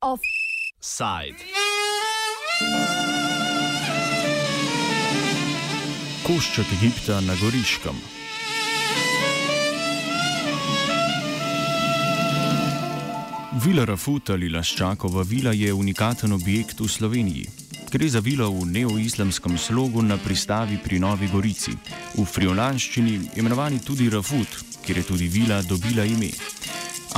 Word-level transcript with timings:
Offside. 0.00 1.36
Košček 6.26 6.66
Egipta 6.72 7.20
na 7.20 7.34
Goriškem. 7.40 7.96
Vila 13.64 13.84
Rafut 13.84 14.30
ali 14.30 14.48
Laščakova 14.48 15.22
vila 15.22 15.52
je 15.52 15.72
unikaten 15.72 16.32
objekt 16.32 16.80
v 16.80 16.88
Sloveniji. 16.88 17.61
Gre 17.92 18.08
za 18.08 18.24
vilo 18.24 18.48
v 18.48 18.64
neoislamskem 18.72 19.58
slogu 19.60 20.00
na 20.00 20.16
pristavi 20.16 20.80
pri 20.80 20.96
Novi 20.96 21.28
Gorici, 21.28 21.76
v 22.16 22.24
friolanščini 22.24 23.36
imenovani 23.36 23.84
tudi 23.84 24.08
Rafut, 24.08 24.48
kjer 24.80 25.02
je 25.02 25.04
tudi 25.04 25.28
vila 25.28 25.60
dobila 25.60 26.00
ime. 26.00 26.30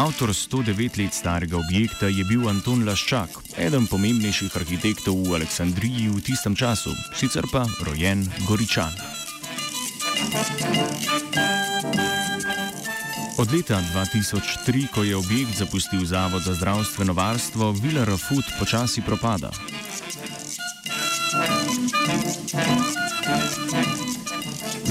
Avtor 0.03 0.35
109 0.35 0.99
let 0.99 1.15
starega 1.15 1.55
objekta 1.63 2.11
je 2.11 2.27
bil 2.27 2.49
Anton 2.51 2.83
Laščak, 2.83 3.55
eden 3.55 3.87
pomembnejših 3.87 4.51
arhitektov 4.51 5.15
v 5.15 5.39
Aleksandriji 5.39 6.11
v 6.11 6.19
tistem 6.19 6.59
času, 6.59 6.91
sicer 7.15 7.47
pa 7.55 7.63
rojen 7.87 8.27
Goričan. 8.43 8.91
Od 13.39 13.47
leta 13.47 13.79
2003, 13.95 14.91
ko 14.91 15.07
je 15.07 15.15
objekt 15.15 15.55
zapustil 15.55 16.03
Zavod 16.03 16.43
za 16.43 16.59
zdravstveno 16.59 17.15
varstvo, 17.15 17.71
Vila 17.79 18.03
Rafut 18.03 18.43
počasi 18.59 19.07
propada. 19.07 19.55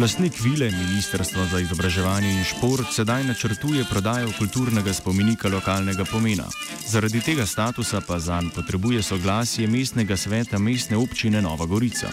Lastnik 0.03 0.33
vile, 0.41 0.71
Ministrstvo 0.71 1.45
za 1.45 1.59
izobraževanje 1.59 2.31
in 2.31 2.43
šport, 2.43 2.91
sedaj 2.91 3.23
načrtuje 3.23 3.85
prodajo 3.89 4.33
kulturnega 4.37 4.93
spomenika 4.93 5.47
lokalnega 5.47 6.03
pomena. 6.03 6.43
Zaradi 6.87 7.21
tega 7.21 7.45
statusa 7.45 8.01
pa 8.07 8.19
zanj 8.19 8.49
potrebuje 8.55 9.03
soglasje 9.03 9.67
mestnega 9.67 10.17
sveta 10.17 10.59
mestne 10.59 10.97
občine 10.97 11.41
Nova 11.41 11.65
Gorica. 11.65 12.11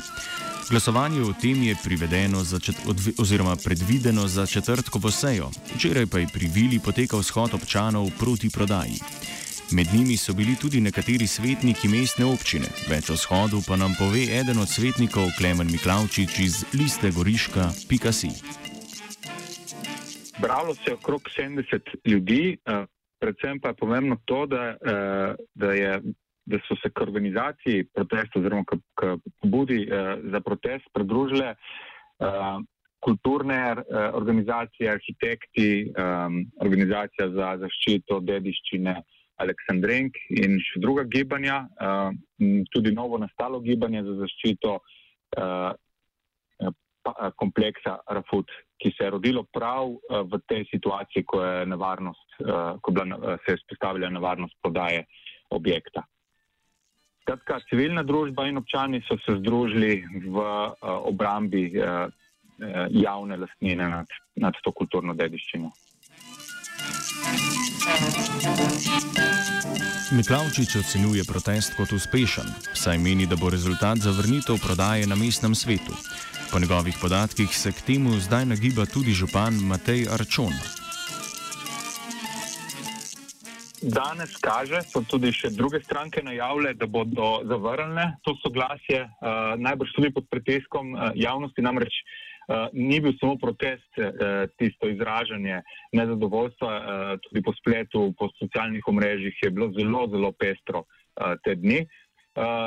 Glasovanje 0.70 1.22
o 1.22 1.32
tem 1.32 1.62
je 1.62 1.76
za 2.42 2.60
oziroma 3.18 3.56
predvideno 3.56 4.28
za 4.28 4.46
četrtkovo 4.46 5.10
sejo, 5.10 5.50
včeraj 5.74 6.06
pa 6.06 6.18
je 6.18 6.28
pri 6.32 6.46
vili 6.46 6.78
potekal 6.78 7.22
shod 7.22 7.54
občanov 7.54 8.10
proti 8.18 8.50
prodaji. 8.50 9.00
Med 9.72 9.86
njimi 9.94 10.16
so 10.16 10.32
bili 10.34 10.54
tudi 10.62 10.80
nekateri 10.80 11.26
svetniki 11.26 11.88
mestne 11.88 12.24
občine. 12.26 12.66
Več 12.90 13.10
o 13.14 13.16
shodu 13.22 13.60
pa 13.68 13.76
nam 13.78 13.92
pove 13.98 14.22
eden 14.38 14.58
od 14.58 14.66
svetnikov 14.66 15.30
Klemen 15.38 15.70
Miklavčič 15.70 16.32
iz 16.46 16.54
liste 16.74 17.10
Goriška 17.14 17.68
Pikasi. 17.88 18.32
Bralo 20.42 20.74
se 20.74 20.90
je 20.90 20.94
okrog 20.94 21.22
70 21.36 21.94
ljudi, 22.04 22.58
eh, 22.58 22.84
predvsem 23.22 23.60
pa 23.60 23.68
je 23.68 23.78
pomembno 23.82 24.16
to, 24.24 24.46
da, 24.46 24.64
eh, 24.74 25.34
da, 25.54 25.72
je, 25.72 25.92
da 26.46 26.58
so 26.66 26.74
se 26.82 26.90
k 26.90 27.00
organizaciji 27.06 27.86
protesta 27.94 28.42
oziroma 28.42 28.64
k, 28.66 28.80
k 28.98 29.14
pobudi 29.40 29.86
eh, 29.86 30.16
za 30.32 30.40
protest 30.40 30.90
pridružile 30.92 31.54
kulturne 33.00 33.76
organizacije, 34.12 34.90
arhitekti, 34.90 35.92
organizacija 36.60 37.30
za 37.32 37.46
zaščito 37.62 38.18
dediščine. 38.20 38.94
Aleksandrenk 39.40 40.16
in 40.36 40.58
še 40.62 40.80
druga 40.82 41.04
gibanja, 41.08 41.62
uh, 41.80 42.10
tudi 42.72 42.92
novo 42.94 43.18
nastalo 43.20 43.60
gibanje 43.64 44.02
za 44.06 44.16
zaščito 44.22 44.76
uh, 44.76 45.70
pa, 47.00 47.12
kompleksa 47.40 47.96
Rafut, 48.12 48.52
ki 48.80 48.92
se 48.96 49.06
je 49.06 49.10
rodilo 49.16 49.46
prav 49.52 49.94
v 50.28 50.40
tej 50.48 50.66
situaciji, 50.68 51.24
ko, 51.24 51.42
je 51.44 51.64
uh, 51.64 52.76
ko 52.80 52.92
bila, 52.92 53.36
se 53.44 53.56
je 53.56 53.60
spostavila 53.64 54.10
nevarnost 54.12 54.56
prodaje 54.62 55.04
objekta. 55.56 56.04
Skratka, 57.24 57.60
civilna 57.68 58.02
družba 58.02 58.46
in 58.48 58.58
občani 58.60 59.02
so 59.06 59.16
se 59.24 59.36
združili 59.38 60.00
v 60.24 60.44
obrambi 60.82 61.68
javne 62.90 63.36
lastnine 63.36 63.88
nad, 63.88 64.08
nad 64.36 64.56
to 64.64 64.72
kulturno 64.72 65.14
dediščino. 65.14 65.70
Miklavčič 70.10 70.76
ocenjuje 70.76 71.22
protest 71.24 71.74
kot 71.78 71.92
uspešen, 71.92 72.44
saj 72.74 72.98
meni, 72.98 73.26
da 73.30 73.36
bo 73.38 73.50
rezultat 73.50 73.98
zavrnitev 74.02 74.58
prodaje 74.58 75.06
na 75.06 75.14
mestnem 75.14 75.54
svetu. 75.54 75.94
Po 76.52 76.58
njegovih 76.58 76.98
podatkih 77.02 77.56
se 77.56 77.72
k 77.72 77.80
temu 77.86 78.18
zdaj 78.18 78.44
nagiba 78.44 78.86
tudi 78.86 79.14
župan 79.14 79.54
Matej 79.54 80.08
Arčon. 80.10 80.52
Danes 83.82 84.36
kaže, 84.40 84.82
so 84.82 85.00
tudi 85.06 85.32
še 85.32 85.54
druge 85.54 85.80
stranke 85.80 86.22
najavile, 86.22 86.74
da 86.74 86.86
bodo 86.86 87.40
zavrnile 87.48 88.10
to 88.26 88.34
soglasje, 88.42 89.06
uh, 89.06 89.54
najbrž 89.56 89.94
tudi 89.96 90.10
pod 90.12 90.26
pritiskom 90.30 90.92
uh, 90.94 91.14
javnosti. 91.14 91.62
Namreč 91.62 91.94
Eh, 91.94 92.29
ni 92.72 93.00
bil 93.00 93.12
samo 93.20 93.36
protest, 93.38 93.90
uh, 93.98 94.46
tisto 94.58 94.88
izražanje 94.88 95.62
nezadovoljstva, 95.92 96.70
uh, 96.76 97.18
tudi 97.24 97.42
po 97.42 97.52
spletu, 97.54 98.12
po 98.18 98.28
socialnih 98.38 98.84
omrežjih 98.86 99.34
je 99.42 99.50
bilo 99.50 99.70
zelo, 99.78 100.06
zelo 100.10 100.32
pestro 100.32 100.84
te 101.44 101.54
dni. 101.54 101.82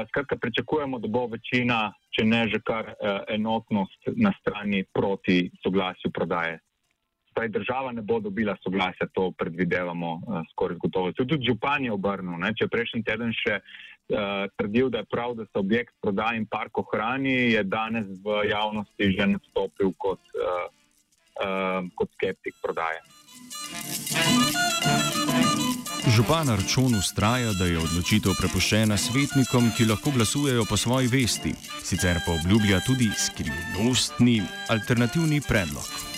Skratka, 0.07 0.35
pričakujemo, 0.37 0.99
da 0.99 1.07
bo 1.07 1.23
večina, 1.31 1.93
če 2.13 2.25
ne 2.27 2.41
že 2.51 2.59
kar 2.67 2.91
enotnost 3.31 4.11
na 4.19 4.33
strani 4.39 4.83
proti 4.93 5.47
soglasju 5.63 6.11
prodaje. 6.13 6.59
Zdaj 7.31 7.49
država 7.49 7.93
ne 7.95 8.03
bo 8.05 8.19
dobila 8.19 8.53
soglasja, 8.61 9.07
to 9.15 9.31
predvidevamo 9.31 10.11
skoraj 10.51 10.77
gotovo. 10.83 11.15
Tudi 11.17 11.39
župan 11.47 11.87
je 11.87 11.95
obrnil, 11.95 12.37
ne? 12.43 12.51
če 12.59 12.67
prejšnji 12.67 13.01
teden 13.07 13.31
še 13.33 13.55
uh, 13.55 13.92
trdil, 14.57 14.89
da 14.89 14.97
je 14.97 15.05
prav, 15.11 15.35
da 15.35 15.45
se 15.45 15.59
objekt 15.59 15.93
proda 16.01 16.31
in 16.35 16.45
park 16.45 16.77
ohrani, 16.77 17.53
je 17.53 17.63
danes 17.63 18.07
v 18.23 18.49
javnosti 18.49 19.11
že 19.17 19.27
nastopil 19.27 19.93
kot, 19.97 20.19
uh, 20.35 20.67
uh, 21.39 21.87
kot 21.95 22.09
skeptik 22.17 22.55
prodaje. 22.61 22.99
Župan 26.13 26.49
Arčon 26.49 26.95
ustraja, 26.95 27.53
da 27.57 27.65
je 27.65 27.79
odločitev 27.79 28.35
prepuščena 28.37 28.97
svetnikom, 28.99 29.71
ki 29.77 29.87
lahko 29.89 30.11
glasujejo 30.11 30.65
po 30.69 30.77
svoji 30.77 31.07
vesti, 31.07 31.53
sicer 31.81 32.19
pa 32.25 32.35
obljublja 32.35 32.83
tudi 32.85 33.09
skrivnostni 33.17 34.41
alternativni 34.69 35.41
predlog. 35.47 36.12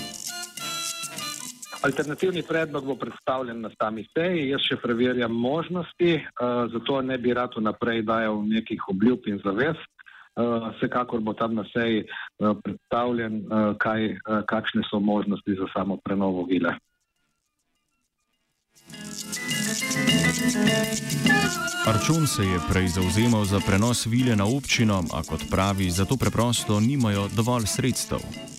Alternativni 1.85 2.41
predlog 2.41 2.85
bo 2.85 2.96
predstavljen 2.96 3.62
na 3.62 3.69
sami 3.78 4.07
seji. 4.13 4.47
Jaz 4.50 4.63
še 4.66 4.79
preverjam 4.81 5.34
možnosti, 5.38 6.16
uh, 6.18 6.66
zato 6.73 7.01
ne 7.06 7.18
bi 7.22 7.34
rad 7.34 7.53
vnaprej 7.57 8.01
dajal 8.01 8.41
nekih 8.47 8.88
obljub 8.90 9.28
in 9.29 9.38
zavez. 9.44 9.78
Uh, 10.35 10.72
vsekakor 10.75 11.22
bo 11.22 11.35
tam 11.38 11.53
na 11.56 11.66
seji 11.69 12.01
uh, 12.07 12.57
predstavljen, 12.63 13.38
kaj, 13.79 14.18
kakšne 14.50 14.81
so 14.90 15.00
možnosti 15.00 15.57
za 15.62 15.69
samo 15.75 16.00
prenovo 16.01 16.47
vile. 16.50 16.74
Arčun 21.85 22.28
se 22.28 22.44
je 22.44 22.59
prej 22.69 22.88
zauzemal 22.97 23.45
za 23.45 23.62
prenos 23.68 24.06
vile 24.06 24.35
na 24.35 24.45
občino, 24.45 25.03
a 25.13 25.22
kot 25.22 25.45
pravi, 25.51 25.90
zato 25.90 26.18
preprosto 26.18 26.79
nimajo 26.79 27.29
dovolj 27.38 27.69
sredstev. 27.69 28.55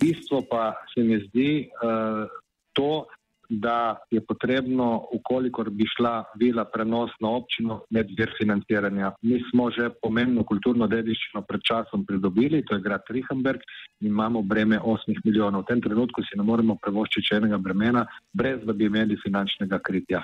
Bistvo 0.00 0.42
pa 0.50 0.74
se 0.94 1.02
mi 1.04 1.18
zdi 1.28 1.68
uh, 1.68 2.28
to, 2.72 3.06
da 3.50 3.98
je 4.10 4.20
potrebno, 4.26 5.06
ukolikor 5.12 5.70
bi 5.70 5.84
šla 5.96 6.24
vila 6.38 6.64
prenos 6.64 7.10
na 7.20 7.28
občino, 7.34 7.80
med 7.90 8.06
vir 8.18 8.30
financiranja. 8.38 9.10
Mi 9.22 9.40
smo 9.50 9.70
že 9.70 9.88
pomembno 10.02 10.44
kulturno 10.46 10.86
dediščino 10.86 11.42
pred 11.48 11.64
časom 11.66 12.04
pridobili, 12.06 12.62
to 12.66 12.78
je 12.78 12.84
grad 12.86 13.10
Rihenberg 13.10 13.66
in 14.00 14.08
imamo 14.08 14.42
breme 14.42 14.78
8 14.78 15.18
milijonov. 15.24 15.66
V 15.66 15.72
tem 15.72 15.82
trenutku 15.82 16.22
si 16.22 16.38
ne 16.38 16.46
moremo 16.46 16.78
prevoščiti 16.82 17.26
še 17.26 17.42
enega 17.42 17.58
bremena, 17.58 18.06
brez 18.32 18.62
da 18.64 18.72
bi 18.72 18.86
imeli 18.86 19.18
finančnega 19.24 19.82
kritja. 19.82 20.22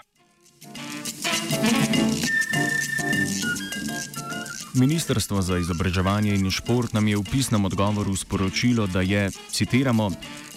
Ministrstvo 4.77 5.43
za 5.43 5.57
izobraževanje 5.59 6.35
in 6.35 6.51
šport 6.51 6.93
nam 6.93 7.09
je 7.09 7.17
v 7.17 7.25
pisnem 7.25 7.65
odgovoru 7.65 8.13
sporočilo, 8.17 8.87
da 8.87 9.01
je, 9.01 9.31
citiramo, 9.51 10.11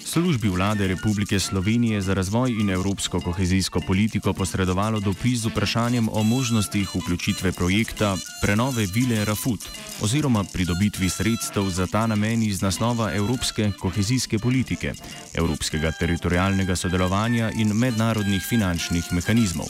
službi 0.04 0.48
vlade 0.48 0.88
Republike 0.88 1.40
Slovenije 1.40 2.00
za 2.00 2.14
razvoj 2.14 2.50
in 2.50 2.70
evropsko 2.70 3.20
kohezijsko 3.20 3.80
politiko 3.80 4.32
posredovalo 4.32 5.00
dopis 5.00 5.40
z 5.40 5.48
vprašanjem 5.48 6.08
o 6.12 6.22
možnostih 6.22 6.90
vključitve 6.94 7.52
projekta 7.52 8.16
prenove 8.42 8.86
vile 8.86 9.24
Rafut 9.24 9.64
oziroma 10.02 10.44
pridobitvi 10.44 11.08
sredstev 11.08 11.70
za 11.70 11.86
ta 11.86 12.06
namen 12.06 12.42
iz 12.42 12.62
naslova 12.62 13.14
evropske 13.14 13.72
kohezijske 13.78 14.38
politike, 14.38 14.92
evropskega 15.34 15.92
teritorijalnega 15.92 16.76
sodelovanja 16.76 17.50
in 17.56 17.72
mednarodnih 17.72 18.42
finančnih 18.48 19.12
mehanizmov. 19.12 19.66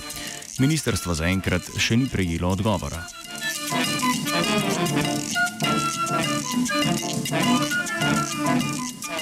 Ministrstvo 0.58 1.14
zaenkrat 1.14 1.62
še 1.78 1.96
ni 1.96 2.08
prejelo 2.08 2.50
odgovora. 2.50 3.06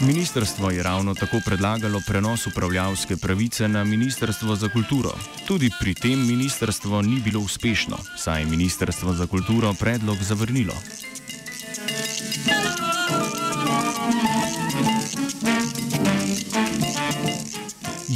Ministrstvo 0.00 0.70
je 0.70 0.82
ravno 0.82 1.14
tako 1.14 1.40
predlagalo 1.44 2.00
prenos 2.06 2.46
upravljavske 2.46 3.16
pravice 3.16 3.68
na 3.68 3.84
Ministrstvo 3.84 4.56
za 4.56 4.68
kulturo. 4.68 5.10
Tudi 5.46 5.70
pri 5.80 5.94
tem 5.94 6.26
ministrstvo 6.26 7.02
ni 7.02 7.20
bilo 7.20 7.40
uspešno, 7.40 7.98
saj 8.16 8.40
je 8.40 8.46
Ministrstvo 8.46 9.14
za 9.14 9.26
kulturo 9.26 9.74
predlog 9.74 10.16
zavrnilo. 10.20 10.74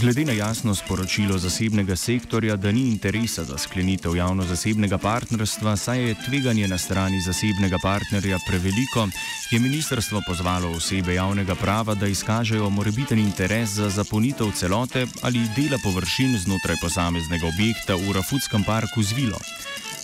Glede 0.03 0.25
na 0.25 0.33
jasno 0.33 0.75
sporočilo 0.75 1.39
zasebnega 1.39 1.97
sektorja, 1.97 2.57
da 2.57 2.73
ni 2.73 2.81
interesa 2.91 3.45
za 3.45 3.59
sklenitev 3.59 4.17
javno-zasebnega 4.17 4.99
partnerstva, 4.99 5.77
saj 5.77 6.09
je 6.09 6.17
tveganje 6.27 6.69
na 6.69 6.79
strani 6.79 7.21
zasebnega 7.21 7.79
partnerja 7.83 8.39
preveliko, 8.49 9.07
je 9.51 9.61
ministrstvo 9.61 10.23
pozvalo 10.27 10.71
osebe 10.71 11.15
javnega 11.15 11.55
prava, 11.55 11.95
da 11.95 12.07
izkažejo 12.07 12.71
morebiten 12.71 13.19
interes 13.19 13.69
za 13.69 13.91
zapolnitev 13.91 14.51
celote 14.57 15.07
ali 15.23 15.47
dela 15.57 15.79
površin 15.85 16.39
znotraj 16.39 16.77
posameznega 16.83 17.47
objekta 17.47 17.95
v 17.95 18.13
Rafutskem 18.13 18.65
parku 18.65 19.03
z 19.03 19.13
vilo. 19.13 19.39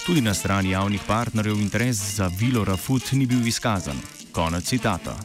Tudi 0.07 0.21
na 0.21 0.35
strani 0.35 0.71
javnih 0.71 1.01
partnerjev 1.07 1.59
interes 1.59 1.97
za 1.97 2.31
vilo 2.39 2.65
Rafut 2.65 3.13
ni 3.13 3.27
bil 3.27 3.47
izkazan. 3.47 3.99
Konec 4.33 4.65
citata. 4.65 5.19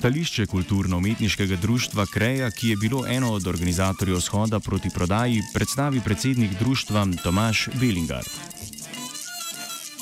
Stališče 0.00 0.46
kulturno-umetniškega 0.46 1.56
društva 1.62 2.04
Kreja, 2.14 2.48
ki 2.50 2.68
je 2.68 2.76
bilo 2.76 3.00
eno 3.16 3.32
od 3.32 3.46
organizatorjev 3.46 4.20
shoda 4.20 4.60
proti 4.66 4.88
prodaji, 4.94 5.42
predstavi 5.54 6.00
predsednik 6.04 6.50
društva 6.60 7.04
Tomaš 7.24 7.68
Belingar. 7.80 8.24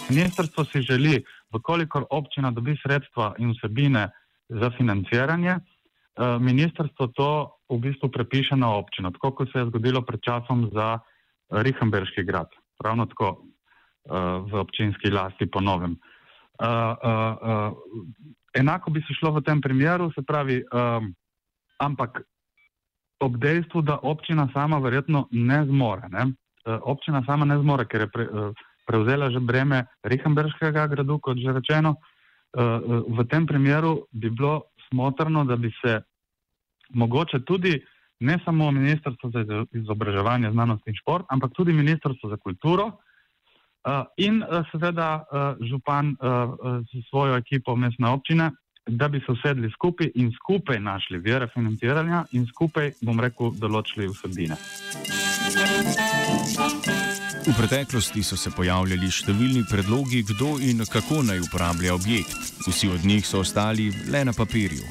Ministrstvo 0.08 0.64
si 0.64 0.80
želi, 0.80 1.24
vkolikor 1.54 2.04
občina 2.10 2.50
dobi 2.50 2.76
sredstva 2.82 3.34
in 3.38 3.50
vsebine 3.50 4.10
za 4.48 4.70
financiranje, 4.78 5.54
eh, 5.58 6.38
ministrstvo 6.40 7.06
to 7.06 7.30
v 7.68 7.78
bistvu 7.78 8.08
prepiše 8.08 8.56
na 8.56 8.70
občino, 8.74 9.10
tako 9.10 9.30
kot 9.30 9.52
se 9.52 9.58
je 9.58 9.66
zgodilo 9.66 10.02
pred 10.02 10.20
časom 10.20 10.70
za 10.72 10.98
Rihenberški 11.50 12.22
grad, 12.22 12.48
ravno 12.84 13.06
tako 13.06 13.28
eh, 13.34 14.12
v 14.50 14.54
občinski 14.54 15.10
lasti 15.10 15.50
po 15.50 15.60
novem. 15.60 15.98
Eh, 16.58 17.70
enako 18.54 18.90
bi 18.90 19.00
se 19.00 19.14
šlo 19.14 19.30
v 19.30 19.42
tem 19.42 19.60
primeru, 19.60 20.10
se 20.12 20.22
pravi, 20.22 20.62
um, 20.72 21.14
ampak 21.78 22.20
ob 23.20 23.36
dejstvu, 23.36 23.82
da 23.82 23.98
občina 24.02 24.48
sama 24.52 24.78
verjetno 24.78 25.28
ne 25.30 25.64
zmore. 25.66 26.08
Ne? 26.10 26.24
Uh, 26.66 26.80
občina 26.82 27.22
sama 27.26 27.44
ne 27.44 27.58
zmore, 27.58 27.86
ker 27.86 28.00
je 28.00 28.08
pre, 28.10 28.26
uh, 28.26 28.64
prevzela 28.86 29.30
že 29.30 29.40
breme 29.40 29.84
Rihenberškega 30.02 30.86
gradu, 30.86 31.18
kot 31.18 31.38
že 31.38 31.52
rečeno. 31.52 31.94
Uh, 32.56 32.62
uh, 32.62 33.18
v 33.18 33.26
tem 33.30 33.46
primeru 33.46 34.08
bi 34.10 34.30
bilo 34.30 34.70
smotrno, 34.88 35.44
da 35.44 35.56
bi 35.56 35.70
se 35.84 36.00
mogoče 36.90 37.44
tudi 37.44 37.78
ne 38.20 38.38
samo 38.44 38.70
Ministrstvo 38.70 39.30
za 39.30 39.64
izobraževanje, 39.72 40.50
znanost 40.50 40.86
in 40.86 40.94
šport, 40.94 41.26
ampak 41.28 41.52
tudi 41.54 41.72
Ministrstvo 41.72 42.30
za 42.30 42.36
kulturo 42.36 42.86
uh, 42.86 43.07
in 44.16 44.42
uh, 44.42 44.64
seveda 44.72 45.10
uh, 45.22 45.66
župan 45.70 46.16
s 46.84 47.08
svojo 47.10 47.36
ekipo 47.36 47.76
mestne 47.76 48.08
občine 48.08 48.50
da 48.88 49.08
bi 49.08 49.20
se 49.20 49.32
usedli 49.32 49.70
skupaj 49.70 50.10
in 50.14 50.32
skupaj 50.32 50.80
našli 50.80 51.18
vire 51.18 51.48
financiranja 51.54 52.24
in 52.32 52.46
skupaj, 52.46 52.92
bom 53.02 53.20
rekel, 53.20 53.52
določili 53.60 54.08
vsebine. 54.08 54.56
V 57.48 57.54
preteklosti 57.56 58.22
so 58.22 58.36
se 58.36 58.50
pojavljali 58.52 59.10
številni 59.12 59.64
predlogi, 59.70 60.22
kdo 60.32 60.56
in 60.60 60.84
kako 60.84 61.22
naj 61.28 61.44
uporablja 61.46 61.94
objekt. 61.94 62.36
Vsi 62.66 62.90
od 62.92 63.04
njih 63.04 63.26
so 63.26 63.40
ostali 63.44 63.90
le 64.12 64.24
na 64.24 64.32
papirju. 64.36 64.84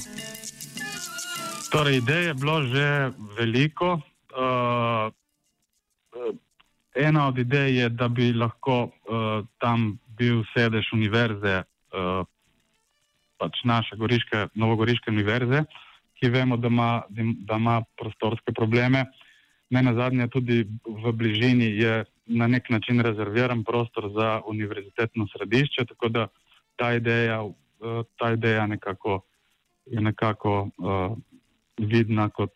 Torej, 1.71 1.99
ideje 2.01 2.31
je 2.31 2.33
bilo 2.33 2.61
že 2.65 2.85
veliko. 3.37 3.97
Uh, 7.07 7.09
ena 7.09 7.27
od 7.27 7.37
idej 7.37 7.75
je, 7.75 7.89
da 7.89 8.07
bi 8.07 8.33
lahko 8.33 8.83
uh, 8.83 9.45
tam 9.59 9.97
bil 10.17 10.43
sedež 10.53 10.89
univerze, 10.93 11.63
uh, 11.93 12.25
pač 13.39 13.63
naše 13.63 13.95
goriške, 13.95 14.47
novogoriške 14.55 15.11
univerze, 15.11 15.63
ki 16.19 16.29
vemo, 16.29 16.57
da 16.57 16.67
ima, 16.67 17.03
da 17.47 17.55
ima 17.55 17.83
prostorske 17.97 18.51
probleme. 18.51 19.05
Ne 19.69 19.81
na 19.83 19.93
zadnje, 19.93 20.27
tudi 20.27 20.65
v 20.83 21.13
bližini 21.13 21.69
je 21.77 22.05
na 22.25 22.47
nek 22.47 22.69
način 22.69 22.99
rezerviran 22.99 23.63
prostor 23.63 24.09
za 24.15 24.41
univerzitetno 24.47 25.27
središče, 25.31 25.85
tako 25.85 26.09
da 26.09 26.27
ta 26.75 26.93
ideja, 26.93 27.43
eh, 27.43 28.03
ta 28.17 28.33
ideja 28.33 28.67
nekako, 28.67 29.21
je 29.85 30.01
nekako 30.01 30.69
uh, 30.77 31.17
vidna 31.77 32.29
kot 32.29 32.51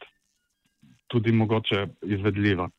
tudi 1.08 1.32
mogoče 1.32 1.88
izvedljiva. 2.02 2.70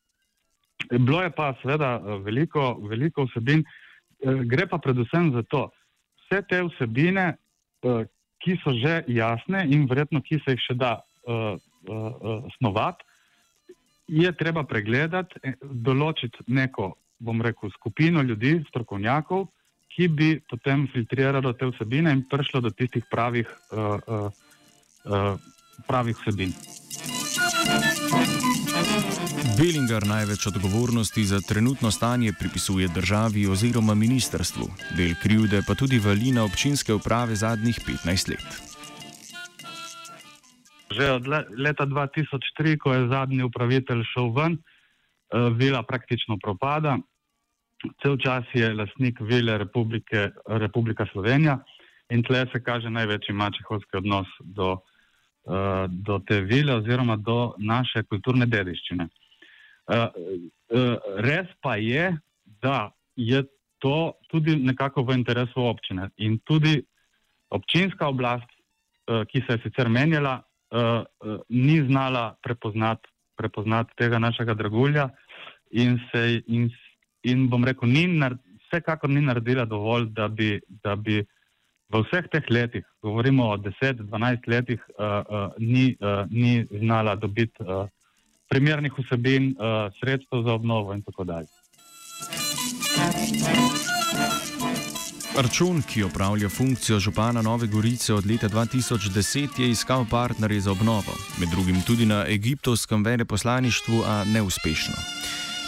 Bilo 0.90 1.22
je 1.22 1.30
pa 1.30 1.52
seveda 1.62 1.94
eh, 1.98 2.18
veliko, 2.24 2.74
veliko 2.88 3.28
vsebin, 3.28 3.64
gre 4.22 4.68
pa 4.70 4.78
predvsem 4.78 5.32
za 5.34 5.42
to, 5.50 5.64
vse 6.22 6.44
te 6.46 6.60
vsebine 6.62 7.32
Eh, 7.82 8.06
ki 8.42 8.58
so 8.62 8.74
že 8.74 9.04
jasne 9.06 9.66
in 9.70 9.86
verjetno, 9.86 10.18
ki 10.22 10.38
se 10.42 10.54
jih 10.54 10.62
še 10.66 10.74
da 10.74 10.98
snovati, 12.58 13.06
je 14.10 14.30
treba 14.34 14.64
pregledati, 14.66 15.54
določiti 15.62 16.42
neko, 16.50 16.88
bom 17.22 17.38
rekel, 17.42 17.70
skupino 17.78 18.22
ljudi, 18.26 18.56
strokovnjakov, 18.66 19.46
ki 19.94 20.10
bi 20.10 20.30
potem 20.50 20.88
filtriralo 20.90 21.54
te 21.54 21.70
vsebine 21.70 22.10
in 22.10 22.26
prišlo 22.26 22.64
do 22.66 22.74
tistih 22.74 23.06
pravih, 23.14 23.46
pravih 25.86 26.22
vsebin. 26.24 26.50
Belingar 29.58 30.06
največ 30.06 30.46
odgovornosti 30.46 31.24
za 31.24 31.40
trenutno 31.40 31.90
stanje 31.90 32.32
pripisuje 32.40 32.88
državi 32.88 33.46
oziroma 33.46 33.94
ministrstvu, 33.94 34.66
del 34.96 35.12
krivde 35.22 35.60
pa 35.66 35.74
tudi 35.74 35.98
vali 35.98 36.32
na 36.32 36.44
občinske 36.44 36.94
uprave 36.94 37.34
zadnjih 37.36 37.76
15 37.88 38.30
let. 38.30 38.48
Že 40.96 41.10
od 41.12 41.28
leta 41.58 41.86
2003, 41.86 42.78
ko 42.78 42.94
je 42.94 43.08
zadnji 43.08 43.42
upravitelj 43.42 44.02
šel 44.12 44.32
ven, 44.32 44.52
eh, 44.52 45.50
vila 45.60 45.82
praktično 45.82 46.38
propada. 46.42 46.98
Cel 48.02 48.16
čas 48.16 48.44
je 48.54 48.74
lastnik 48.74 49.20
vile 49.20 49.58
Republike, 49.58 50.30
Republika 50.46 51.06
Slovenija 51.12 51.58
in 52.10 52.22
tle 52.22 52.46
se 52.52 52.62
kaže 52.62 52.90
največji 52.90 53.34
mačehovski 53.34 53.96
odnos 53.96 54.28
do, 54.40 54.78
eh, 55.46 55.86
do 55.88 56.18
te 56.26 56.40
vile 56.40 56.74
oziroma 56.74 57.16
do 57.16 57.54
naše 57.58 58.02
kulturne 58.02 58.46
dediščine. 58.46 59.08
Uh, 59.90 60.08
uh, 60.70 60.96
res 61.26 61.48
pa 61.60 61.76
je, 61.76 62.12
da 62.62 62.92
je 63.16 63.42
to 63.82 64.14
tudi 64.30 64.56
nekako 64.56 65.02
v 65.02 65.16
interesu 65.18 65.64
občine 65.66 66.10
in 66.16 66.38
tudi 66.46 66.78
občinska 67.50 68.06
oblast, 68.08 68.46
uh, 68.46 69.26
ki 69.26 69.42
se 69.46 69.58
je 69.58 69.62
sicer 69.66 69.88
menjala, 69.88 70.42
ni 71.52 71.82
znala 71.84 72.32
prepoznati, 72.40 73.04
prepoznati 73.36 73.92
tega 74.00 74.16
našega 74.18 74.54
dragulja 74.56 75.10
in, 75.70 75.98
se, 76.08 76.40
in, 76.48 76.70
in 77.28 77.42
bom 77.52 77.64
rekel, 77.64 77.92
ni 77.92 78.06
nar, 78.08 78.38
vsekakor 78.64 79.10
ni 79.12 79.20
naredila 79.20 79.66
dovolj, 79.68 80.06
da 80.16 80.30
bi, 80.32 80.54
da 80.80 80.96
bi 80.96 81.18
v 81.92 82.00
vseh 82.06 82.24
teh 82.32 82.48
letih, 82.48 82.86
govorimo 83.04 83.50
o 83.52 83.58
10-12 83.60 84.48
letih, 84.48 84.80
uh, 84.96 85.20
uh, 85.28 85.50
ni, 85.58 85.92
uh, 86.00 86.24
ni 86.30 86.64
znala 86.72 87.18
dobiti. 87.20 87.68
Uh, 87.68 87.84
primernih 88.52 88.92
vsebin, 88.98 89.54
uh, 89.56 89.88
sredstev 89.96 90.42
za 90.44 90.52
obnovo 90.52 90.92
in 90.94 91.02
tako 91.02 91.24
dalje. 91.24 91.48
Račun, 95.36 95.82
ki 95.88 96.02
opravlja 96.02 96.48
funkcijo 96.48 96.98
župana 97.00 97.42
Nove 97.42 97.66
Gorice 97.66 98.14
od 98.14 98.26
leta 98.26 98.48
2010, 98.48 99.60
je 99.60 99.70
iskal 99.70 100.04
partnerje 100.10 100.60
za 100.60 100.72
obnovo, 100.72 101.14
med 101.40 101.48
drugim 101.48 101.80
tudi 101.86 102.06
na 102.06 102.24
egiptovskem 102.28 103.04
veleposlaništvu, 103.04 104.02
a 104.06 104.24
neuspešno. 104.24 104.94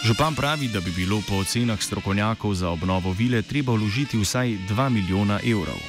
Župan 0.05 0.35
pravi, 0.35 0.67
da 0.73 0.79
bi 0.79 0.91
bilo 0.95 1.17
po 1.29 1.41
ocenah 1.41 1.81
strokovnjakov 1.81 2.53
za 2.53 2.69
obnovo 2.69 3.15
vile 3.17 3.41
treba 3.41 3.73
vložiti 3.73 4.17
vsaj 4.17 4.47
2 4.69 4.89
milijona 4.89 5.39
evrov. 5.51 5.81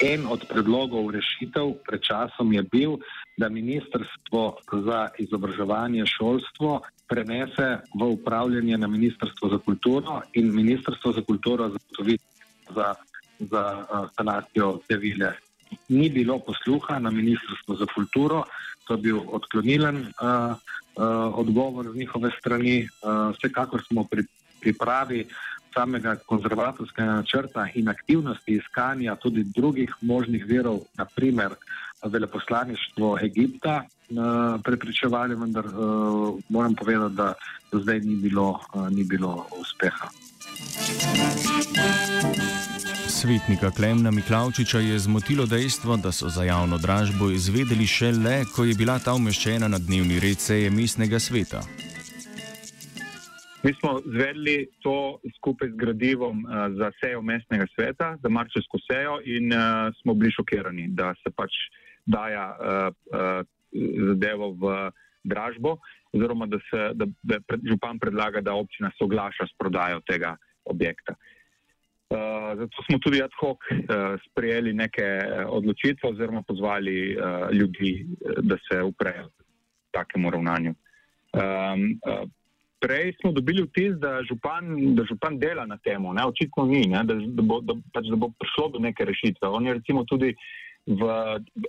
En 0.00 0.26
od 0.26 0.44
predlogov 0.48 1.10
rešitev 1.10 1.72
pred 1.88 2.00
časom 2.00 2.52
je 2.52 2.62
bil, 2.62 2.96
da 3.36 3.48
Ministrstvo 3.48 4.56
za 4.72 5.08
izobraževanje 5.18 6.06
šolstvo 6.06 6.80
prenese 7.08 7.78
v 8.00 8.06
upravljanje 8.06 8.78
na 8.78 8.86
Ministrstvo 8.86 9.48
za 9.48 9.58
kulturo 9.58 10.20
in 10.32 10.54
Ministrstvo 10.54 11.12
za 11.12 11.22
kulturo 11.22 11.68
zagotovi 11.68 12.18
za, 12.74 12.94
za 13.38 13.84
sanacijo 14.16 14.80
te 14.88 14.96
vile. 14.96 15.32
Ni 15.88 16.10
bilo 16.10 16.38
posluha 16.38 16.98
na 16.98 17.10
Ministrstvo 17.10 17.74
za 17.74 17.86
kulturo, 17.94 18.44
to 18.86 18.94
je 18.94 18.98
bil 18.98 19.20
odklonilen 19.26 19.96
uh, 20.06 20.54
odgovor 21.34 21.92
z 21.92 21.96
njihove 21.96 22.30
strani. 22.38 22.88
Uh, 23.02 23.34
vsekakor 23.36 23.82
smo 23.86 24.04
pri 24.04 24.24
pripravi 24.60 25.24
samega 25.74 26.16
konzervatorskega 26.26 27.12
načrta 27.12 27.66
in 27.74 27.88
aktivnosti 27.88 28.52
iskanja 28.52 29.16
tudi 29.16 29.44
drugih 29.56 29.94
možnih 30.00 30.46
virov, 30.46 30.80
naprimer 30.98 31.54
veleposlaništvo 32.04 33.18
Egipta, 33.22 33.84
uh, 33.84 34.60
prepričevali, 34.64 35.34
vendar 35.34 35.66
uh, 35.66 36.38
moram 36.48 36.74
povedati, 36.74 37.14
da 37.14 37.34
do 37.72 37.80
zdaj 37.80 38.00
ni 38.00 38.16
bilo, 38.16 38.60
uh, 38.74 38.90
ni 38.90 39.04
bilo 39.04 39.46
uspeha. 39.60 40.08
Svetnika 43.08 43.70
Klemna 43.70 44.10
Miklavčiča 44.10 44.78
je 44.78 44.98
zmotilo 44.98 45.46
dejstvo, 45.46 45.96
da 45.96 46.12
so 46.12 46.28
za 46.28 46.44
javno 46.44 46.78
dražbo 46.78 47.30
izvedeli 47.30 47.86
šele, 47.86 48.44
ko 48.56 48.64
je 48.64 48.74
bila 48.74 48.98
ta 48.98 49.14
umeščena 49.14 49.68
na 49.68 49.78
dnevni 49.78 50.20
red 50.20 50.38
seje 50.38 50.70
mestnega 50.70 51.18
sveta. 51.18 51.60
Mi 53.62 53.74
smo 53.74 54.00
zvedli 54.04 54.68
to 54.82 55.18
skupaj 55.36 55.68
z 55.68 55.76
gradivom 55.76 56.44
uh, 56.44 56.50
za 56.78 56.90
sejo 57.00 57.22
mestnega 57.22 57.66
sveta, 57.74 58.16
za 58.22 58.28
marčevsko 58.28 58.78
sejo 58.90 59.20
in 59.24 59.52
uh, 59.52 59.92
smo 60.02 60.14
bili 60.14 60.32
šokirani, 60.32 60.88
da 60.88 61.14
se 61.14 61.30
pač 61.36 61.52
daja 62.10 62.44
uh, 62.52 62.90
uh, 63.14 63.40
zadevo 64.08 64.52
v 64.58 64.90
dražbo, 65.24 65.76
oziroma 66.12 66.46
da, 66.50 66.58
se, 66.70 66.90
da, 66.94 67.06
da 67.22 67.38
župan 67.70 67.98
predlaga, 67.98 68.40
da 68.40 68.54
občina 68.54 68.90
soglaša 68.98 69.46
s 69.46 69.54
prodajo 69.58 70.00
tega 70.06 70.36
objekta. 70.64 71.14
Uh, 72.10 72.58
zato 72.58 72.82
smo 72.88 72.98
tudi 72.98 73.22
ad 73.22 73.30
hoc 73.38 73.58
uh, 73.70 74.18
sprejeli 74.26 74.72
neke 74.74 75.06
odločitve 75.46 76.10
oziroma 76.10 76.42
pozvali 76.42 77.14
uh, 77.14 77.46
ljudi, 77.54 78.06
da 78.42 78.58
se 78.66 78.82
uprejo 78.82 79.28
takemu 79.94 80.30
ravnanju. 80.30 80.74
Um, 81.30 82.00
uh, 82.02 82.26
prej 82.80 83.12
smo 83.20 83.32
dobili 83.32 83.62
vtis, 83.62 83.94
da 84.00 84.22
župan, 84.28 84.94
da 84.94 85.04
župan 85.04 85.38
dela 85.38 85.66
na 85.66 85.76
tem, 85.76 86.06
očitno 86.06 86.64
ni, 86.66 86.82
ne, 86.88 87.04
da, 87.04 87.14
da, 87.14 87.42
bo, 87.42 87.60
da, 87.60 87.76
pač, 87.94 88.08
da 88.10 88.16
bo 88.16 88.32
prišlo 88.38 88.68
do 88.74 88.78
neke 88.78 89.04
rešitve. 89.04 89.48
On 89.48 89.66
je 89.66 89.74
recimo 89.74 90.04
tudi 90.04 90.34
v, 90.90 91.02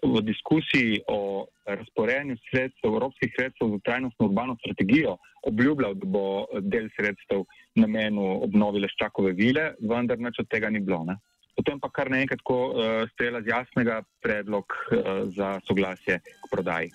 v 0.04 0.22
diskusiji 0.26 1.02
o 1.08 1.46
razporejanju 1.66 2.38
sredstev, 2.50 2.90
evropskih 2.90 3.34
sredstev 3.38 3.70
za 3.76 3.80
trajnostno 3.86 4.26
urbano 4.26 4.56
strategijo 4.60 5.18
obljubljal, 5.48 5.94
da 5.94 6.06
bo 6.06 6.46
del 6.62 6.90
sredstev 6.98 7.46
namenil 7.76 8.44
obnovi 8.46 8.82
Leščakove 8.86 9.34
vile, 9.38 9.72
vendar 9.82 10.20
nič 10.20 10.42
od 10.42 10.50
tega 10.50 10.70
ni 10.70 10.80
bilo. 10.80 11.04
Ne. 11.06 11.18
Potem 11.56 11.80
pa 11.80 11.90
kar 11.94 12.10
naenkrat, 12.10 12.42
ko 12.48 12.60
uh, 12.72 12.76
strela 13.14 13.42
z 13.42 13.52
jasnega 13.54 14.02
predlog 14.24 14.66
uh, 14.66 15.28
za 15.36 15.60
soglasje 15.68 16.22
k 16.22 16.52
prodaji. 16.52 16.90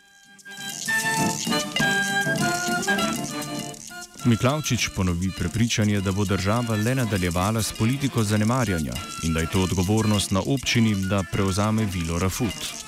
Miklavčič 4.26 4.88
ponovi 4.97 5.30
prepričanje, 5.38 6.00
da 6.00 6.12
bo 6.12 6.25
država 6.25 6.76
le 6.76 6.95
nadaljevala 6.95 7.62
s 7.62 7.73
politiko 7.73 8.25
zanemarjanja 8.25 8.92
in 9.23 9.33
da 9.33 9.40
je 9.40 9.50
to 9.52 9.62
odgovornost 9.62 10.30
na 10.30 10.40
občini, 10.47 10.95
da 10.95 11.25
prevzame 11.33 11.85
vilo 11.85 12.18
Rafut. 12.18 12.86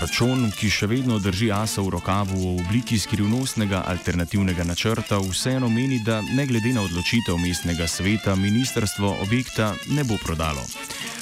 Račun, 0.02 0.48
ki 0.58 0.66
še 0.66 0.88
vedno 0.90 1.20
drži 1.22 1.52
asa 1.54 1.78
v 1.78 1.92
rokavu 1.94 2.34
v 2.34 2.46
obliki 2.64 2.96
skrivnostnega 2.98 3.84
alternativnega 3.86 4.64
načrta, 4.66 5.20
vseeno 5.22 5.68
meni, 5.70 6.00
da 6.02 6.16
ne 6.26 6.42
glede 6.42 6.72
na 6.74 6.82
odločitev 6.82 7.38
mestnega 7.38 7.86
sveta, 7.86 8.34
ministrstvo 8.34 9.12
objekta 9.22 9.68
ne 9.94 10.02
bo 10.02 10.18
prodalo. 10.18 10.64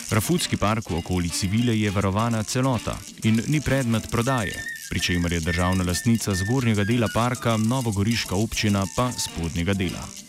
Rafutski 0.08 0.56
park 0.56 0.88
v 0.88 0.96
okolici 1.02 1.50
Vile 1.52 1.76
je 1.76 1.92
varovana 1.92 2.40
celota 2.40 2.96
in 3.28 3.42
ni 3.52 3.60
predmet 3.60 4.08
prodaje, 4.08 4.56
pri 4.88 5.04
čemer 5.04 5.36
je 5.36 5.44
državna 5.44 5.84
lastnica 5.84 6.32
zgornjega 6.32 6.88
dela 6.88 7.12
parka, 7.12 7.60
Novogoriška 7.60 8.32
občina 8.32 8.88
pa 8.96 9.12
spodnjega 9.12 9.76
dela. 9.76 10.19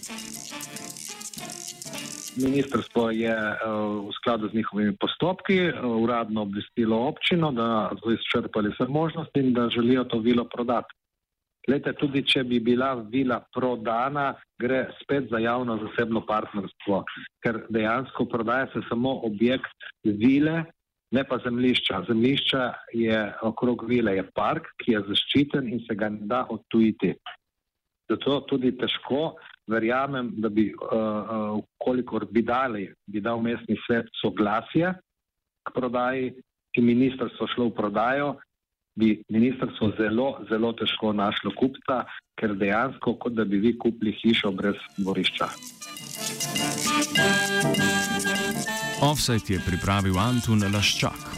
Ministrstvo 2.38 3.10
je 3.12 3.36
uh, 3.36 4.08
v 4.08 4.12
skladu 4.16 4.48
z 4.50 4.54
njihovimi 4.54 4.96
postopki 4.96 5.60
uh, 5.68 6.02
uradno 6.04 6.42
obvestilo 6.42 7.08
občino, 7.08 7.52
da 7.52 7.92
so 8.04 8.12
izčrpali 8.12 8.72
vse 8.72 8.88
možnosti 8.88 9.40
in 9.40 9.54
da 9.54 9.70
želijo 9.70 10.04
to 10.04 10.20
vilo 10.20 10.46
prodati. 10.46 10.94
Lete, 11.68 11.94
tudi 11.94 12.24
če 12.26 12.44
bi 12.44 12.60
bila 12.60 12.94
vila 12.94 13.38
prodana, 13.54 14.34
gre 14.60 14.88
spet 15.02 15.28
za 15.30 15.38
javno 15.38 15.78
zasebno 15.84 16.24
partnerstvo, 16.26 17.04
ker 17.44 17.66
dejansko 17.70 18.26
prodaja 18.26 18.72
se 18.74 18.82
samo 18.90 19.14
objekt 19.28 19.86
vile, 20.04 20.64
ne 21.12 21.24
pa 21.28 21.38
zemlišča. 21.44 22.06
Zemlišča 22.08 22.64
je 22.98 23.20
okrog 23.46 23.86
vile, 23.88 24.16
je 24.16 24.26
park, 24.34 24.72
ki 24.82 24.96
je 24.96 25.04
zaščiten 25.12 25.70
in 25.70 25.84
se 25.86 25.96
ga 25.96 26.10
ne 26.10 26.26
da 26.32 26.46
odtujiti. 26.50 27.14
Zato 28.10 28.40
tudi 28.50 28.74
težko 28.78 29.36
verjamem, 29.72 30.30
da 30.44 30.50
bi, 30.50 30.70
uh, 30.76 30.92
uh, 30.92 31.64
kolikor 31.82 32.28
bi 32.30 32.44
dali, 32.46 32.86
bi 33.08 33.24
dal 33.24 33.42
mestni 33.42 33.80
svet 33.88 34.12
soglasje 34.22 34.94
k 35.66 35.74
prodaji, 35.74 36.34
ki 36.76 36.82
ministrstvo 36.82 37.48
šlo 37.52 37.70
v 37.70 37.76
prodajo, 37.78 38.30
bi 38.96 39.16
ministrstvo 39.32 39.92
zelo, 39.98 40.30
zelo 40.50 40.74
težko 40.74 41.14
našlo 41.14 41.54
kupca, 41.56 42.04
ker 42.40 42.56
dejansko, 42.60 43.16
kot 43.20 43.36
da 43.38 43.46
bi 43.46 43.60
vi 43.64 43.76
kupili 43.78 44.16
hišo 44.22 44.52
brez 44.52 44.80
dvorišča. 44.98 45.50
Offset 49.02 49.50
je 49.50 49.60
pripravil 49.66 50.20
Antun 50.20 50.62
Laščak. 50.74 51.31